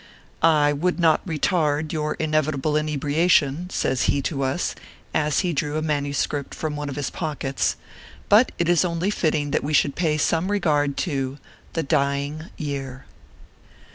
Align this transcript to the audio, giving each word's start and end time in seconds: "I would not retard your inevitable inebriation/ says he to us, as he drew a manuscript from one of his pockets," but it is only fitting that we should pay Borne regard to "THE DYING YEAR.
"I 0.41 0.73
would 0.73 0.99
not 0.99 1.23
retard 1.27 1.91
your 1.93 2.15
inevitable 2.15 2.75
inebriation/ 2.75 3.69
says 3.69 4.05
he 4.05 4.19
to 4.23 4.41
us, 4.41 4.73
as 5.13 5.41
he 5.41 5.53
drew 5.53 5.77
a 5.77 5.83
manuscript 5.83 6.55
from 6.55 6.75
one 6.75 6.89
of 6.89 6.95
his 6.95 7.11
pockets," 7.11 7.75
but 8.27 8.51
it 8.57 8.67
is 8.67 8.83
only 8.83 9.11
fitting 9.11 9.51
that 9.51 9.63
we 9.63 9.73
should 9.73 9.95
pay 9.95 10.17
Borne 10.17 10.47
regard 10.47 10.97
to 11.05 11.37
"THE 11.73 11.83
DYING 11.83 12.45
YEAR. 12.57 13.05